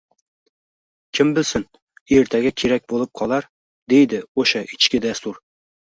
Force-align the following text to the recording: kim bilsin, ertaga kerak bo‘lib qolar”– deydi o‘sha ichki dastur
kim 1.17 1.33
bilsin, 1.39 1.67
ertaga 2.21 2.53
kerak 2.63 2.89
bo‘lib 2.95 3.13
qolar”– 3.21 3.49
deydi 3.95 4.23
o‘sha 4.45 4.63
ichki 4.79 5.07
dastur 5.09 5.39